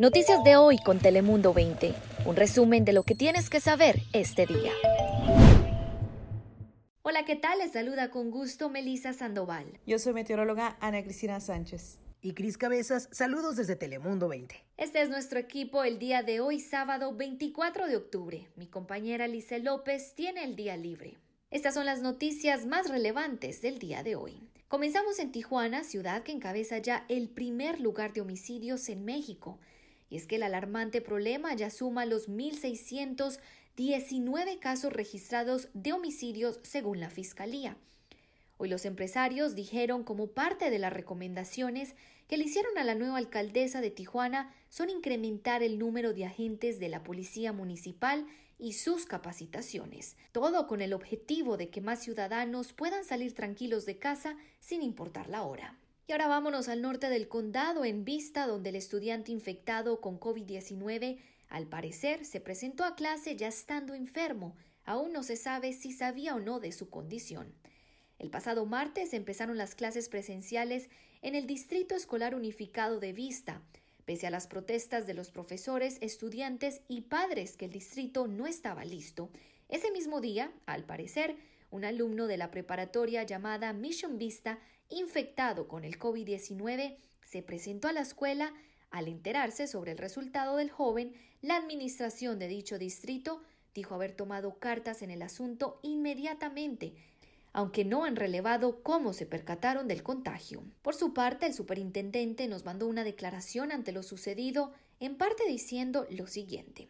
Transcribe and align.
Noticias 0.00 0.42
de 0.44 0.56
hoy 0.56 0.78
con 0.78 0.98
Telemundo 0.98 1.52
20. 1.52 1.94
Un 2.24 2.36
resumen 2.36 2.84
de 2.84 2.92
lo 2.92 3.02
que 3.02 3.14
tienes 3.14 3.50
que 3.50 3.60
saber 3.60 4.00
este 4.12 4.46
día. 4.46 4.72
Hola, 7.02 7.24
¿qué 7.24 7.36
tal? 7.36 7.58
Les 7.58 7.72
saluda 7.72 8.10
con 8.10 8.30
gusto 8.30 8.70
Melisa 8.70 9.12
Sandoval. 9.12 9.78
Yo 9.86 9.98
soy 9.98 10.14
meteoróloga 10.14 10.76
Ana 10.80 11.02
Cristina 11.02 11.38
Sánchez. 11.38 12.00
Y 12.22 12.32
Cris 12.32 12.56
Cabezas, 12.56 13.08
saludos 13.12 13.56
desde 13.56 13.76
Telemundo 13.76 14.28
20. 14.28 14.64
Este 14.78 15.02
es 15.02 15.10
nuestro 15.10 15.38
equipo 15.38 15.84
el 15.84 15.98
día 15.98 16.22
de 16.22 16.40
hoy, 16.40 16.60
sábado 16.60 17.14
24 17.14 17.86
de 17.86 17.96
octubre. 17.96 18.48
Mi 18.56 18.66
compañera 18.66 19.28
Lice 19.28 19.58
López 19.58 20.14
tiene 20.14 20.44
el 20.44 20.56
día 20.56 20.76
libre. 20.76 21.18
Estas 21.54 21.74
son 21.74 21.86
las 21.86 22.02
noticias 22.02 22.66
más 22.66 22.90
relevantes 22.90 23.62
del 23.62 23.78
día 23.78 24.02
de 24.02 24.16
hoy. 24.16 24.40
Comenzamos 24.66 25.20
en 25.20 25.30
Tijuana, 25.30 25.84
ciudad 25.84 26.24
que 26.24 26.32
encabeza 26.32 26.78
ya 26.78 27.04
el 27.08 27.28
primer 27.28 27.78
lugar 27.78 28.12
de 28.12 28.22
homicidios 28.22 28.88
en 28.88 29.04
México. 29.04 29.60
Y 30.10 30.16
es 30.16 30.26
que 30.26 30.34
el 30.34 30.42
alarmante 30.42 31.00
problema 31.00 31.54
ya 31.54 31.70
suma 31.70 32.06
los 32.06 32.28
1.619 32.28 34.58
casos 34.58 34.92
registrados 34.92 35.68
de 35.74 35.92
homicidios 35.92 36.58
según 36.64 36.98
la 36.98 37.08
Fiscalía. 37.08 37.76
Hoy 38.56 38.68
los 38.68 38.84
empresarios 38.84 39.54
dijeron 39.54 40.02
como 40.02 40.26
parte 40.26 40.70
de 40.70 40.80
las 40.80 40.92
recomendaciones 40.92 41.94
que 42.26 42.36
le 42.36 42.46
hicieron 42.46 42.76
a 42.78 42.84
la 42.84 42.96
nueva 42.96 43.18
alcaldesa 43.18 43.80
de 43.80 43.92
Tijuana 43.92 44.52
son 44.70 44.90
incrementar 44.90 45.62
el 45.62 45.78
número 45.78 46.14
de 46.14 46.24
agentes 46.24 46.80
de 46.80 46.88
la 46.88 47.04
Policía 47.04 47.52
Municipal 47.52 48.26
y 48.58 48.74
sus 48.74 49.06
capacitaciones, 49.06 50.16
todo 50.32 50.66
con 50.66 50.80
el 50.80 50.92
objetivo 50.92 51.56
de 51.56 51.70
que 51.70 51.80
más 51.80 52.02
ciudadanos 52.02 52.72
puedan 52.72 53.04
salir 53.04 53.34
tranquilos 53.34 53.86
de 53.86 53.98
casa 53.98 54.36
sin 54.60 54.82
importar 54.82 55.28
la 55.28 55.42
hora. 55.42 55.78
Y 56.06 56.12
ahora 56.12 56.28
vámonos 56.28 56.68
al 56.68 56.82
norte 56.82 57.08
del 57.08 57.28
condado, 57.28 57.84
en 57.84 58.04
Vista, 58.04 58.46
donde 58.46 58.70
el 58.70 58.76
estudiante 58.76 59.32
infectado 59.32 60.00
con 60.00 60.20
COVID-19 60.20 61.18
al 61.48 61.66
parecer 61.66 62.24
se 62.24 62.40
presentó 62.40 62.84
a 62.84 62.94
clase 62.94 63.36
ya 63.36 63.48
estando 63.48 63.94
enfermo. 63.94 64.56
Aún 64.84 65.12
no 65.12 65.22
se 65.22 65.36
sabe 65.36 65.72
si 65.72 65.92
sabía 65.92 66.34
o 66.34 66.40
no 66.40 66.60
de 66.60 66.72
su 66.72 66.90
condición. 66.90 67.54
El 68.18 68.30
pasado 68.30 68.66
martes 68.66 69.14
empezaron 69.14 69.56
las 69.56 69.74
clases 69.74 70.08
presenciales 70.08 70.90
en 71.22 71.34
el 71.34 71.46
Distrito 71.46 71.94
Escolar 71.94 72.34
Unificado 72.34 73.00
de 73.00 73.12
Vista, 73.12 73.62
pese 74.04 74.26
a 74.26 74.30
las 74.30 74.46
protestas 74.46 75.06
de 75.06 75.14
los 75.14 75.30
profesores, 75.30 75.98
estudiantes 76.00 76.82
y 76.88 77.02
padres 77.02 77.56
que 77.56 77.66
el 77.66 77.72
distrito 77.72 78.26
no 78.26 78.46
estaba 78.46 78.84
listo. 78.84 79.30
Ese 79.68 79.90
mismo 79.90 80.20
día, 80.20 80.52
al 80.66 80.84
parecer, 80.84 81.36
un 81.70 81.84
alumno 81.84 82.26
de 82.26 82.36
la 82.36 82.50
preparatoria 82.50 83.22
llamada 83.24 83.72
Mission 83.72 84.18
Vista, 84.18 84.58
infectado 84.88 85.66
con 85.66 85.84
el 85.84 85.98
COVID-19, 85.98 86.96
se 87.24 87.42
presentó 87.42 87.88
a 87.88 87.92
la 87.92 88.02
escuela. 88.02 88.52
Al 88.90 89.08
enterarse 89.08 89.66
sobre 89.66 89.92
el 89.92 89.98
resultado 89.98 90.56
del 90.56 90.70
joven, 90.70 91.14
la 91.42 91.56
administración 91.56 92.38
de 92.38 92.46
dicho 92.46 92.78
distrito 92.78 93.42
dijo 93.74 93.96
haber 93.96 94.12
tomado 94.12 94.58
cartas 94.60 95.02
en 95.02 95.10
el 95.10 95.22
asunto 95.22 95.80
inmediatamente 95.82 96.94
aunque 97.54 97.84
no 97.84 98.04
han 98.04 98.16
relevado 98.16 98.82
cómo 98.82 99.12
se 99.12 99.26
percataron 99.26 99.88
del 99.88 100.02
contagio. 100.02 100.62
Por 100.82 100.94
su 100.94 101.14
parte, 101.14 101.46
el 101.46 101.54
superintendente 101.54 102.48
nos 102.48 102.64
mandó 102.64 102.88
una 102.88 103.04
declaración 103.04 103.72
ante 103.72 103.92
lo 103.92 104.02
sucedido, 104.02 104.72
en 104.98 105.16
parte 105.16 105.44
diciendo 105.48 106.04
lo 106.10 106.26
siguiente. 106.26 106.88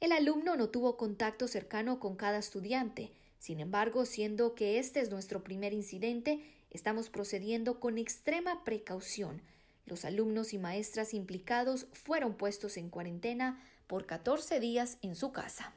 El 0.00 0.12
alumno 0.12 0.56
no 0.56 0.70
tuvo 0.70 0.96
contacto 0.96 1.46
cercano 1.48 2.00
con 2.00 2.16
cada 2.16 2.38
estudiante, 2.38 3.12
sin 3.38 3.60
embargo, 3.60 4.06
siendo 4.06 4.54
que 4.54 4.78
este 4.78 5.00
es 5.00 5.10
nuestro 5.10 5.44
primer 5.44 5.74
incidente, 5.74 6.40
estamos 6.70 7.10
procediendo 7.10 7.78
con 7.78 7.98
extrema 7.98 8.64
precaución. 8.64 9.42
Los 9.84 10.06
alumnos 10.06 10.54
y 10.54 10.58
maestras 10.58 11.12
implicados 11.12 11.88
fueron 11.92 12.38
puestos 12.38 12.78
en 12.78 12.88
cuarentena 12.88 13.62
por 13.86 14.06
14 14.06 14.60
días 14.60 14.96
en 15.02 15.14
su 15.14 15.30
casa. 15.30 15.74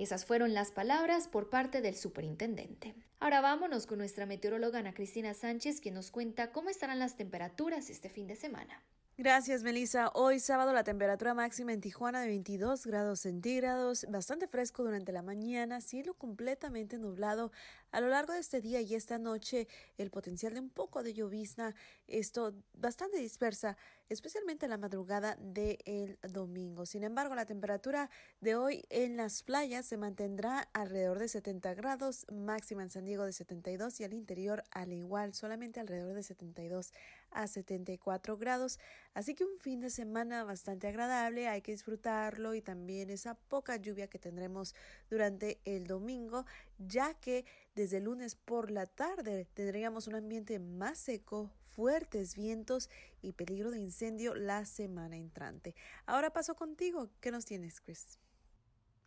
Esas 0.00 0.24
fueron 0.24 0.54
las 0.54 0.70
palabras 0.70 1.28
por 1.28 1.50
parte 1.50 1.82
del 1.82 1.94
superintendente. 1.94 2.94
Ahora 3.18 3.42
vámonos 3.42 3.86
con 3.86 3.98
nuestra 3.98 4.24
meteoróloga 4.24 4.78
Ana 4.78 4.94
Cristina 4.94 5.34
Sánchez, 5.34 5.82
que 5.82 5.90
nos 5.90 6.10
cuenta 6.10 6.52
cómo 6.52 6.70
estarán 6.70 6.98
las 6.98 7.18
temperaturas 7.18 7.90
este 7.90 8.08
fin 8.08 8.26
de 8.26 8.34
semana. 8.34 8.82
Gracias, 9.18 9.62
Melissa. 9.62 10.10
Hoy 10.14 10.40
sábado 10.40 10.72
la 10.72 10.84
temperatura 10.84 11.34
máxima 11.34 11.74
en 11.74 11.82
Tijuana 11.82 12.22
de 12.22 12.28
22 12.28 12.86
grados 12.86 13.20
centígrados, 13.20 14.06
bastante 14.08 14.46
fresco 14.46 14.82
durante 14.82 15.12
la 15.12 15.20
mañana, 15.20 15.82
cielo 15.82 16.14
completamente 16.14 16.96
nublado. 16.96 17.52
A 17.92 18.00
lo 18.00 18.08
largo 18.08 18.32
de 18.32 18.38
este 18.38 18.60
día 18.60 18.80
y 18.80 18.94
esta 18.94 19.18
noche, 19.18 19.66
el 19.98 20.10
potencial 20.10 20.54
de 20.54 20.60
un 20.60 20.70
poco 20.70 21.02
de 21.02 21.12
llovizna, 21.12 21.74
esto 22.06 22.54
bastante 22.72 23.18
dispersa, 23.18 23.76
especialmente 24.08 24.66
en 24.66 24.70
la 24.70 24.78
madrugada 24.78 25.36
del 25.40 26.16
domingo. 26.22 26.86
Sin 26.86 27.02
embargo, 27.02 27.34
la 27.34 27.46
temperatura 27.46 28.08
de 28.40 28.54
hoy 28.54 28.84
en 28.90 29.16
las 29.16 29.42
playas 29.42 29.86
se 29.86 29.96
mantendrá 29.96 30.68
alrededor 30.72 31.18
de 31.18 31.28
70 31.28 31.74
grados, 31.74 32.26
máxima 32.32 32.82
en 32.82 32.90
San 32.90 33.04
Diego 33.04 33.24
de 33.24 33.32
72 33.32 33.98
y 34.00 34.04
al 34.04 34.14
interior 34.14 34.62
al 34.70 34.92
igual, 34.92 35.34
solamente 35.34 35.80
alrededor 35.80 36.14
de 36.14 36.22
72 36.22 36.92
a 37.32 37.46
74 37.46 38.36
grados. 38.36 38.78
Así 39.14 39.34
que 39.34 39.44
un 39.44 39.58
fin 39.58 39.80
de 39.80 39.90
semana 39.90 40.44
bastante 40.44 40.86
agradable, 40.86 41.48
hay 41.48 41.62
que 41.62 41.72
disfrutarlo 41.72 42.54
y 42.54 42.62
también 42.62 43.10
esa 43.10 43.34
poca 43.34 43.76
lluvia 43.76 44.08
que 44.08 44.18
tendremos 44.18 44.74
durante 45.08 45.60
el 45.64 45.86
domingo, 45.86 46.46
ya 46.80 47.14
que 47.14 47.44
desde 47.74 48.00
lunes 48.00 48.34
por 48.34 48.70
la 48.70 48.86
tarde 48.86 49.46
tendríamos 49.54 50.08
un 50.08 50.16
ambiente 50.16 50.58
más 50.58 50.98
seco, 50.98 51.50
fuertes 51.74 52.34
vientos 52.34 52.90
y 53.22 53.32
peligro 53.32 53.70
de 53.70 53.78
incendio 53.78 54.34
la 54.34 54.64
semana 54.64 55.16
entrante. 55.16 55.74
Ahora 56.06 56.30
paso 56.32 56.54
contigo. 56.54 57.10
¿Qué 57.20 57.30
nos 57.30 57.44
tienes, 57.44 57.80
Chris? 57.80 58.18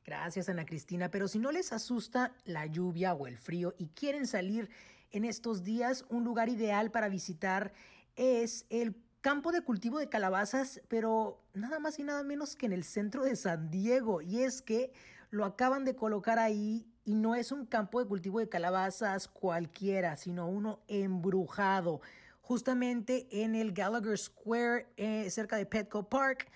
Gracias, 0.06 0.50
Ana 0.50 0.66
Cristina. 0.66 1.09
Pero 1.09 1.28
si 1.28 1.39
no 1.39 1.51
les 1.51 1.72
asusta 1.72 2.35
la 2.45 2.66
lluvia 2.66 3.13
o 3.13 3.28
el 3.28 3.38
frío 3.38 3.73
y 3.78 3.88
quieren 3.88 4.28
salir 4.28 4.69
en 5.12 5.25
estos 5.25 5.63
días, 5.63 6.06
un 6.09 6.23
lugar 6.23 6.50
ideal 6.50 6.91
para 6.91 7.09
visitar 7.09 7.73
es 8.16 8.66
el 8.69 8.95
campo 9.22 9.51
de 9.51 9.62
cultivo 9.62 10.00
de 10.00 10.09
calabazas, 10.09 10.81
pero 10.89 11.41
nada 11.53 11.79
más 11.79 11.97
y 12.00 12.03
nada 12.03 12.23
menos 12.23 12.56
que 12.56 12.66
en 12.66 12.73
el 12.73 12.83
centro 12.83 13.23
de 13.23 13.35
San 13.35 13.72
Diego. 13.72 14.22
Y 14.22 14.41
es 14.41 14.62
que 14.62 14.91
lo 15.29 15.45
acaban 15.45 15.85
de 15.85 15.95
colocar 15.95 16.39
ahí 16.39 16.92
y 17.05 17.15
no 17.15 17.35
es 17.35 17.51
un 17.51 17.65
campo 17.65 17.99
de 17.99 18.07
cultivo 18.07 18.39
de 18.39 18.49
calabazas 18.49 19.27
cualquiera, 19.27 20.15
sino 20.17 20.47
uno 20.47 20.79
embrujado, 20.87 22.01
justamente 22.41 23.27
en 23.31 23.55
el 23.55 23.73
Gallagher 23.73 24.17
Square, 24.17 24.87
eh, 24.97 25.29
cerca 25.29 25.57
de 25.57 25.65
Petco 25.65 26.09
Park, 26.09 26.47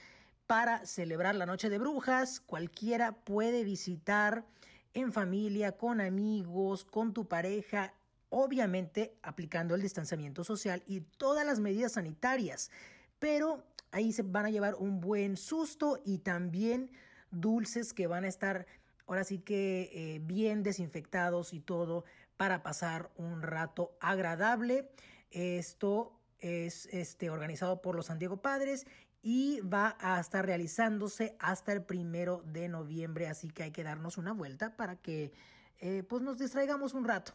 para 0.46 0.86
celebrar 0.86 1.36
la 1.36 1.46
Noche 1.46 1.70
de 1.70 1.78
Brujas. 1.78 2.40
Cualquiera 2.40 3.12
puede 3.12 3.64
visitar 3.64 4.46
en 4.94 5.12
familia, 5.12 5.74
con 5.74 6.02
amigos, 6.02 6.86
con 6.86 7.14
tu 7.14 7.28
pareja 7.28 7.94
obviamente 8.30 9.18
aplicando 9.22 9.76
el 9.76 9.82
distanciamiento 9.82 10.44
social 10.44 10.84
y 10.86 11.02
todas 11.02 11.46
las 11.46 11.60
medidas 11.60 11.94
sanitarias, 11.94 12.72
pero 13.20 13.64
ahí 13.92 14.12
se 14.12 14.24
van 14.24 14.46
a 14.46 14.50
llevar 14.50 14.76
un 14.76 15.00
buen 15.00 15.38
susto 15.38 16.02
y 16.04 16.20
también 16.20 16.92
dulces 17.32 17.94
que 17.94 18.08
van 18.08 18.26
a 18.26 18.28
estar 18.28 18.68
ahora 19.08 19.24
sí 19.24 19.40
que 19.40 19.90
eh, 19.94 20.20
bien 20.22 20.64
desinfectados 20.64 21.54
y 21.54 21.60
todo 21.60 22.04
para 22.36 22.62
pasar 22.62 23.10
un 23.16 23.42
rato 23.42 23.98
agradable. 24.00 24.92
Esto 25.32 26.20
es 26.40 26.86
este, 26.88 27.30
organizado 27.30 27.82
por 27.82 27.96
los 27.96 28.08
San 28.08 28.20
Diego 28.20 28.42
Padres 28.42 28.86
y 29.24 29.60
va 29.62 29.98
a 30.00 30.20
estar 30.20 30.46
realizándose 30.46 31.36
hasta 31.40 31.74
el 31.74 31.84
primero 31.84 32.44
de 32.46 32.70
noviembre, 32.70 33.28
así 33.28 33.50
que 33.50 33.64
hay 33.64 33.72
que 33.72 33.84
darnos 33.84 34.18
una 34.18 34.32
vuelta 34.32 34.76
para 34.76 34.98
que 34.98 35.34
eh, 35.80 36.04
pues 36.08 36.22
nos 36.22 36.38
distraigamos 36.38 36.94
un 36.94 37.06
rato 37.06 37.34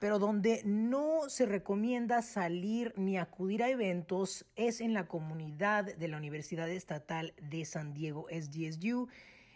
pero 0.00 0.18
donde 0.18 0.62
no 0.64 1.28
se 1.28 1.44
recomienda 1.46 2.22
salir 2.22 2.94
ni 2.96 3.18
acudir 3.18 3.62
a 3.62 3.68
eventos 3.68 4.46
es 4.56 4.80
en 4.80 4.94
la 4.94 5.06
comunidad 5.06 5.94
de 5.94 6.08
la 6.08 6.16
Universidad 6.16 6.70
Estatal 6.70 7.34
de 7.40 7.66
San 7.66 7.92
Diego, 7.92 8.26
SDSU. 8.30 9.08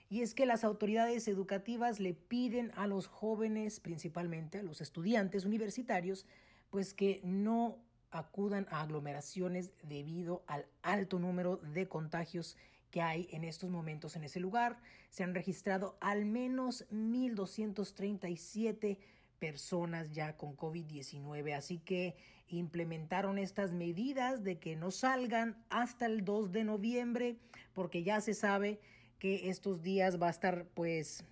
Y 0.09 0.23
es 0.23 0.35
que 0.35 0.47
las 0.47 0.65
autoridades 0.65 1.29
educativas 1.29 2.01
le 2.01 2.15
piden 2.15 2.73
a 2.77 2.87
los 2.87 3.07
jóvenes, 3.07 3.81
principalmente 3.81 4.59
a 4.59 4.63
los 4.63 4.81
estudiantes 4.81 5.45
universitarios, 5.45 6.25
pues 6.71 6.95
que 6.95 7.21
no 7.25 7.77
acudan 8.11 8.67
a 8.71 8.81
aglomeraciones 8.83 9.73
debido 9.83 10.45
al 10.47 10.67
alto 10.83 11.19
número 11.19 11.57
de 11.57 11.89
contagios 11.89 12.57
que 12.91 13.03
hay 13.03 13.29
en 13.33 13.43
estos 13.43 13.71
momentos 13.71 14.15
en 14.15 14.23
ese 14.23 14.39
lugar. 14.39 14.79
Se 15.11 15.25
han 15.25 15.35
registrado 15.35 15.97
al 16.01 16.25
menos 16.25 16.87
1.237 16.93 18.99
personas 19.41 20.13
ya 20.13 20.37
con 20.37 20.57
COVID-19. 20.57 21.57
Así 21.57 21.79
que 21.79 22.15
implementaron 22.49 23.39
estas 23.39 23.73
medidas 23.73 24.45
de 24.45 24.59
que 24.59 24.77
no 24.77 24.93
salgan 24.93 25.57
hasta 25.71 26.07
el 26.07 26.25
2 26.25 26.53
de 26.53 26.65
noviembre 26.65 27.37
porque 27.73 28.05
ya 28.05 28.21
se 28.21 28.33
sabe 28.33 28.79
que 29.25 29.49
estos 29.49 29.81
días 29.81 30.21
va 30.21 30.27
a 30.27 30.31
estar 30.31 30.67
pues 30.75 31.25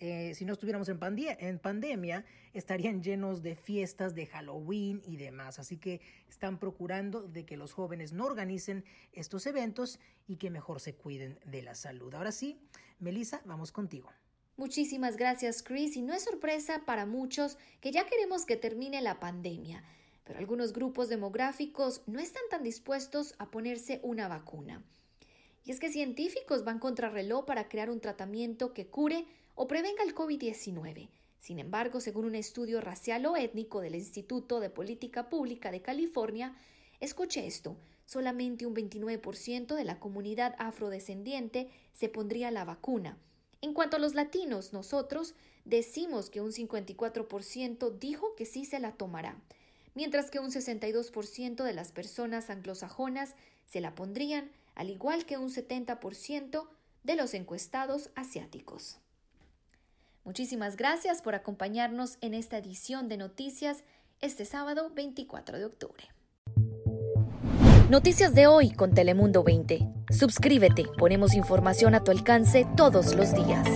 eh, 0.00 0.34
si 0.34 0.44
no 0.44 0.52
estuviéramos 0.52 0.90
en, 0.90 0.98
en 1.00 1.58
pandemia, 1.58 2.26
estarían 2.52 3.02
llenos 3.02 3.42
de 3.42 3.56
fiestas 3.56 4.14
de 4.14 4.26
Halloween 4.26 5.00
y 5.06 5.16
demás. 5.16 5.58
Así 5.58 5.78
que 5.78 6.02
están 6.28 6.58
procurando 6.58 7.22
de 7.22 7.46
que 7.46 7.56
los 7.56 7.72
jóvenes 7.72 8.12
no 8.12 8.26
organicen 8.26 8.84
estos 9.14 9.46
eventos 9.46 9.98
y 10.26 10.36
que 10.36 10.50
mejor 10.50 10.78
se 10.80 10.94
cuiden 10.94 11.38
de 11.46 11.62
la 11.62 11.74
salud. 11.74 12.14
Ahora 12.14 12.32
sí, 12.32 12.60
Melissa, 12.98 13.40
vamos 13.46 13.72
contigo. 13.72 14.12
Muchísimas 14.58 15.16
gracias, 15.16 15.62
Chris. 15.62 15.96
Y 15.96 16.02
no 16.02 16.12
es 16.12 16.24
sorpresa 16.24 16.82
para 16.84 17.06
muchos 17.06 17.56
que 17.80 17.92
ya 17.92 18.04
queremos 18.04 18.44
que 18.44 18.58
termine 18.58 19.00
la 19.00 19.20
pandemia, 19.20 19.82
pero 20.24 20.38
algunos 20.38 20.74
grupos 20.74 21.08
demográficos 21.08 22.02
no 22.06 22.20
están 22.20 22.42
tan 22.50 22.62
dispuestos 22.62 23.34
a 23.38 23.50
ponerse 23.50 24.00
una 24.02 24.28
vacuna. 24.28 24.84
Y 25.64 25.70
es 25.70 25.80
que 25.80 25.90
científicos 25.90 26.64
van 26.64 26.78
contra 26.78 27.10
reloj 27.10 27.44
para 27.44 27.68
crear 27.68 27.90
un 27.90 28.00
tratamiento 28.00 28.72
que 28.72 28.86
cure 28.86 29.26
o 29.54 29.68
prevenga 29.68 30.02
el 30.04 30.14
COVID-19. 30.14 31.08
Sin 31.40 31.58
embargo, 31.58 32.00
según 32.00 32.24
un 32.24 32.34
estudio 32.34 32.80
racial 32.80 33.26
o 33.26 33.36
étnico 33.36 33.80
del 33.80 33.94
Instituto 33.94 34.60
de 34.60 34.70
Política 34.70 35.28
Pública 35.28 35.70
de 35.70 35.82
California, 35.82 36.56
escuche 37.00 37.46
esto, 37.46 37.76
solamente 38.06 38.66
un 38.66 38.74
29% 38.74 39.74
de 39.74 39.84
la 39.84 40.00
comunidad 40.00 40.54
afrodescendiente 40.58 41.70
se 41.92 42.08
pondría 42.08 42.50
la 42.50 42.64
vacuna. 42.64 43.18
En 43.60 43.74
cuanto 43.74 43.96
a 43.96 44.00
los 44.00 44.14
latinos, 44.14 44.72
nosotros 44.72 45.34
decimos 45.64 46.30
que 46.30 46.40
un 46.40 46.52
54% 46.52 47.98
dijo 47.98 48.34
que 48.34 48.46
sí 48.46 48.64
se 48.64 48.78
la 48.78 48.92
tomará, 48.92 49.36
mientras 49.94 50.30
que 50.30 50.38
un 50.38 50.50
62% 50.50 51.64
de 51.64 51.72
las 51.72 51.92
personas 51.92 52.50
anglosajonas 52.50 53.34
se 53.66 53.80
la 53.80 53.94
pondrían, 53.94 54.50
al 54.78 54.90
igual 54.90 55.26
que 55.26 55.36
un 55.36 55.50
70% 55.50 56.68
de 57.02 57.16
los 57.16 57.34
encuestados 57.34 58.10
asiáticos. 58.14 58.98
Muchísimas 60.24 60.76
gracias 60.76 61.20
por 61.20 61.34
acompañarnos 61.34 62.16
en 62.20 62.32
esta 62.32 62.58
edición 62.58 63.08
de 63.08 63.16
noticias 63.16 63.84
este 64.20 64.44
sábado 64.44 64.90
24 64.94 65.58
de 65.58 65.64
octubre. 65.64 66.04
Noticias 67.90 68.34
de 68.34 68.46
hoy 68.46 68.70
con 68.70 68.94
Telemundo 68.94 69.42
20. 69.42 69.88
Suscríbete, 70.10 70.84
ponemos 70.96 71.34
información 71.34 71.94
a 71.94 72.04
tu 72.04 72.12
alcance 72.12 72.66
todos 72.76 73.14
los 73.14 73.34
días. 73.34 73.66